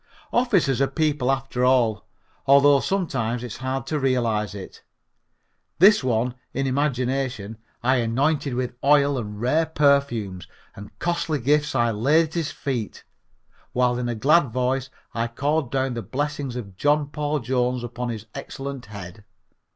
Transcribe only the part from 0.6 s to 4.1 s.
are people after all, although sometimes it's hard to